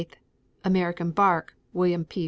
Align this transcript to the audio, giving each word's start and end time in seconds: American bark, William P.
American 0.65 1.11
bark, 1.11 1.53
William 1.73 2.05
P. 2.05 2.19